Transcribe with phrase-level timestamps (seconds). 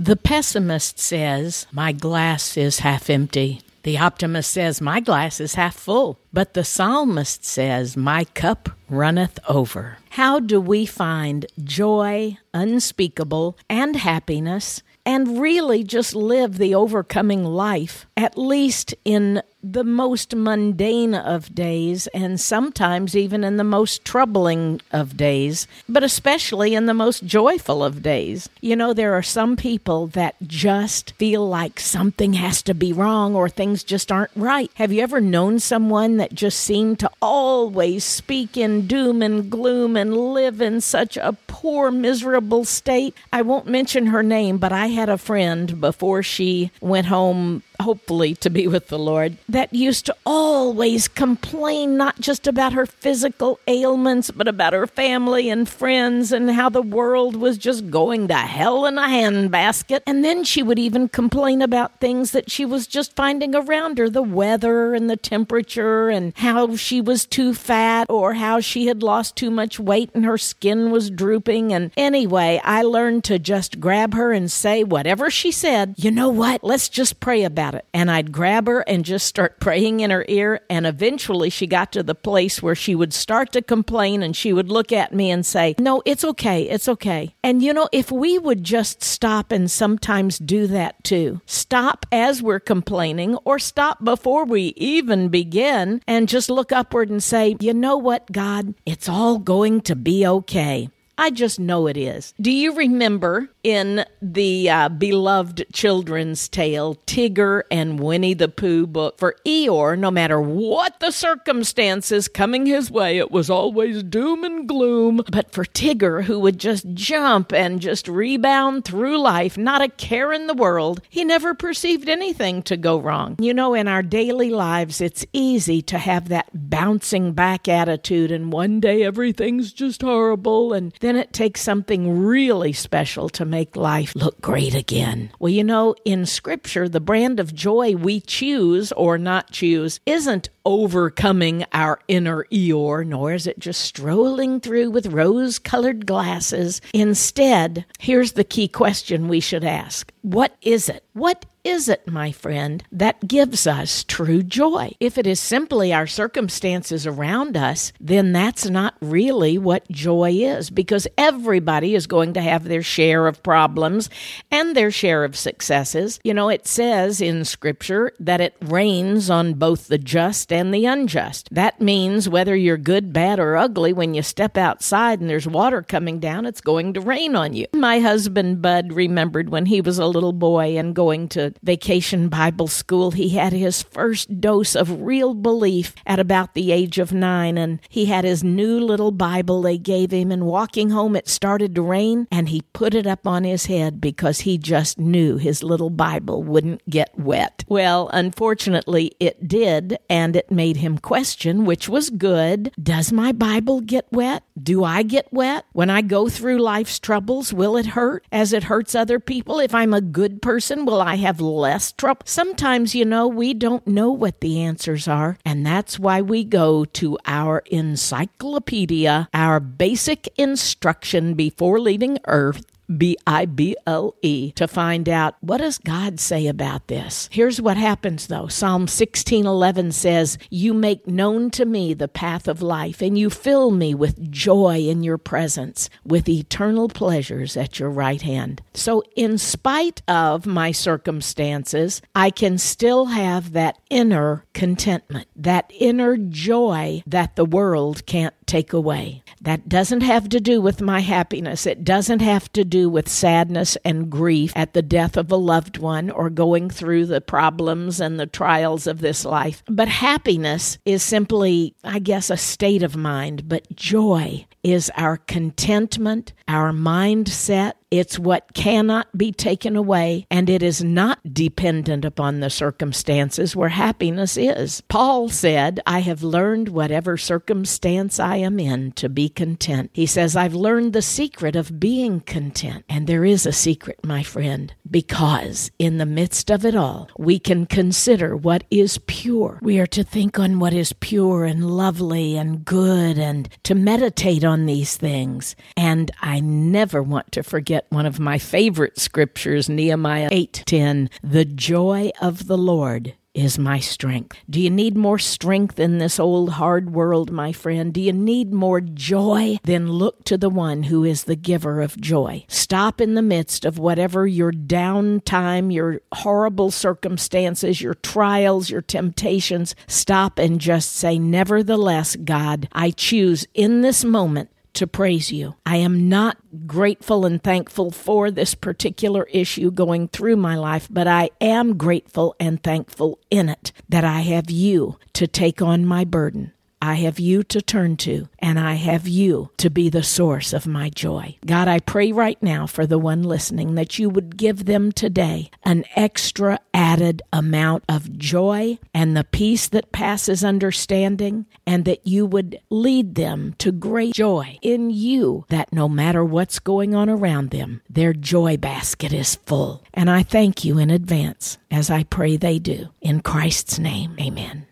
[0.00, 3.62] The pessimist says, My glass is half empty.
[3.82, 6.20] The optimist says, My glass is half full.
[6.32, 9.98] But the psalmist says, My cup runneth over.
[10.18, 18.04] How do we find joy, unspeakable, and happiness, and really just live the overcoming life,
[18.16, 24.80] at least in the most mundane of days, and sometimes even in the most troubling
[24.92, 28.48] of days, but especially in the most joyful of days.
[28.60, 33.34] You know, there are some people that just feel like something has to be wrong
[33.34, 34.70] or things just aren't right.
[34.74, 39.96] Have you ever known someone that just seemed to always speak in doom and gloom
[39.96, 43.14] and live in such a poor, miserable state?
[43.32, 48.34] I won't mention her name, but I had a friend before she went home hopefully
[48.34, 53.60] to be with the Lord, that used to always complain not just about her physical
[53.66, 58.36] ailments, but about her family and friends and how the world was just going to
[58.36, 60.00] hell in a handbasket.
[60.06, 64.08] And then she would even complain about things that she was just finding around her
[64.08, 69.02] the weather and the temperature and how she was too fat or how she had
[69.02, 71.72] lost too much weight and her skin was drooping.
[71.72, 76.28] And anyway, I learned to just grab her and say whatever she said, you know
[76.28, 76.64] what?
[76.64, 77.86] Let's just pray about it.
[77.92, 80.60] And I'd grab her and just start praying in her ear.
[80.68, 84.52] And eventually she got to the place where she would start to complain and she
[84.52, 86.62] would look at me and say, No, it's okay.
[86.68, 87.34] It's okay.
[87.42, 92.42] And you know, if we would just stop and sometimes do that too, stop as
[92.42, 97.74] we're complaining or stop before we even begin and just look upward and say, You
[97.74, 98.74] know what, God?
[98.86, 100.90] It's all going to be okay.
[101.20, 102.32] I just know it is.
[102.40, 109.18] Do you remember in the uh, beloved children's tale, Tigger and Winnie the Pooh book?
[109.18, 114.68] For Eeyore, no matter what the circumstances coming his way, it was always doom and
[114.68, 115.20] gloom.
[115.32, 120.32] But for Tigger, who would just jump and just rebound through life, not a care
[120.32, 123.34] in the world, he never perceived anything to go wrong.
[123.40, 128.52] You know, in our daily lives, it's easy to have that bouncing back attitude, and
[128.52, 134.14] one day everything's just horrible, and then it takes something really special to make life
[134.14, 135.30] look great again.
[135.38, 140.50] Well, you know, in Scripture, the brand of joy we choose or not choose isn't
[140.66, 146.82] overcoming our inner Eeyore, nor is it just strolling through with rose colored glasses.
[146.92, 151.04] Instead, here's the key question we should ask What is it?
[151.14, 154.90] What is it, my friend, that gives us true joy?
[155.00, 160.70] If it is simply our circumstances around us, then that's not really what joy is
[160.70, 164.08] because everybody is going to have their share of problems
[164.50, 166.18] and their share of successes.
[166.24, 170.86] You know, it says in Scripture that it rains on both the just and the
[170.86, 171.48] unjust.
[171.52, 175.82] That means whether you're good, bad, or ugly, when you step outside and there's water
[175.82, 177.66] coming down, it's going to rain on you.
[177.74, 182.68] My husband, Bud, remembered when he was a little boy and going to vacation Bible
[182.68, 187.58] school, he had his first dose of real belief at about the age of nine,
[187.58, 190.30] and he had his new little Bible they gave him.
[190.30, 194.00] And walking home, it started to rain, and he put it up on his head
[194.00, 197.64] because he just knew his little Bible wouldn't get wet.
[197.68, 202.72] Well, unfortunately, it did, and it made him question, which was good.
[202.82, 204.42] Does my Bible get wet?
[204.60, 205.66] Do I get wet?
[205.72, 209.60] When I go through life's troubles, will it hurt as it hurts other people?
[209.60, 212.22] If I'm a good person, will I have less trouble?
[212.24, 216.84] Sometimes, you know, we don't know what the answers are, and that's why we go
[216.84, 222.64] to our encyclopedia, our basic instruction before leaving Earth
[222.96, 227.28] B I B L E, to find out what does God say about this.
[227.30, 228.48] Here's what happens though.
[228.48, 233.70] Psalm 16:11 says, "You make known to me the path of life, and you fill
[233.70, 239.38] me with joy in your presence, with eternal pleasures at your right hand." So in
[239.38, 247.36] spite of my circumstances, I can still have that inner contentment, that inner joy that
[247.36, 249.22] the world can't take away.
[249.40, 251.66] That doesn't have to do with my happiness.
[251.66, 255.78] It doesn't have to do with sadness and grief at the death of a loved
[255.78, 259.62] one or going through the problems and the trials of this life.
[259.68, 263.48] But happiness is simply, I guess, a state of mind.
[263.48, 270.62] But joy is our contentment, our mindset, it's what cannot be taken away, and it
[270.62, 274.82] is not dependent upon the circumstances where happiness is.
[274.88, 279.90] Paul said, I have learned whatever circumstance I am in to be content.
[279.94, 282.84] He says, I've learned the secret of being content.
[282.90, 287.38] And there is a secret, my friend, because in the midst of it all, we
[287.38, 289.58] can consider what is pure.
[289.62, 294.44] We are to think on what is pure and lovely and good and to meditate
[294.58, 295.54] on these things.
[295.76, 302.10] And I never want to forget one of my favorite scriptures, Nehemiah 8:10, "The joy
[302.20, 304.36] of the Lord is my strength.
[304.50, 307.94] Do you need more strength in this old hard world, my friend?
[307.94, 309.58] Do you need more joy?
[309.62, 312.44] Then look to the one who is the giver of joy.
[312.48, 319.76] Stop in the midst of whatever your downtime, your horrible circumstances, your trials, your temptations.
[319.86, 325.56] Stop and just say, Nevertheless, God, I choose in this moment to praise you.
[325.66, 331.08] I am not grateful and thankful for this particular issue going through my life, but
[331.08, 336.04] I am grateful and thankful in it that I have you to take on my
[336.04, 336.52] burden.
[336.80, 340.66] I have you to turn to, and I have you to be the source of
[340.66, 341.36] my joy.
[341.44, 345.50] God, I pray right now for the one listening that you would give them today
[345.64, 352.24] an extra added amount of joy and the peace that passes understanding, and that you
[352.24, 357.50] would lead them to great joy in you, that no matter what's going on around
[357.50, 359.82] them, their joy basket is full.
[359.92, 362.88] And I thank you in advance as I pray they do.
[363.00, 364.67] In Christ's name, amen.